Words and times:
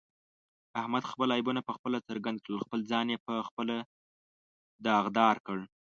احمد 0.81 1.03
خپل 1.11 1.29
عیبونه 1.37 1.61
په 1.67 1.71
خپله 1.77 1.97
څرګند 2.07 2.37
کړل، 2.43 2.59
خپل 2.67 2.79
ځان 2.91 3.07
یې 3.13 3.17
په 3.25 3.33
خپله 3.47 3.75
داغدارکړ. 4.87 5.57